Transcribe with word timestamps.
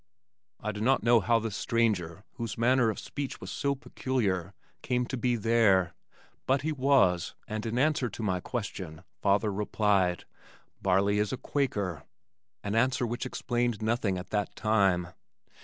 I 0.59 0.71
do 0.71 0.81
not 0.81 1.03
know 1.03 1.19
how 1.19 1.37
this 1.37 1.55
stranger 1.55 2.23
whose 2.33 2.57
manner 2.57 2.89
of 2.89 2.97
speech 2.97 3.39
was 3.39 3.51
so 3.51 3.75
peculiar, 3.75 4.55
came 4.81 5.05
to 5.05 5.15
be 5.15 5.35
there, 5.35 5.93
but 6.47 6.63
he 6.63 6.71
was 6.71 7.35
and 7.47 7.67
in 7.67 7.77
answer 7.77 8.09
to 8.09 8.23
my 8.23 8.39
question, 8.39 9.03
father 9.21 9.53
replied, 9.53 10.25
"Barley 10.81 11.19
is 11.19 11.31
a 11.31 11.37
Quaker," 11.37 12.01
an 12.63 12.73
answer 12.73 13.05
which 13.05 13.27
explained 13.27 13.83
nothing 13.83 14.17
at 14.17 14.31
that 14.31 14.55
time. 14.55 15.09